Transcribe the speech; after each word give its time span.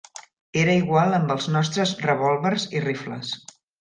Era 0.61 0.77
igual 0.79 1.13
amb 1.17 1.33
els 1.35 1.49
nostres 1.57 1.93
revòlvers 2.07 2.67
i 2.79 2.83
rifles. 2.87 3.37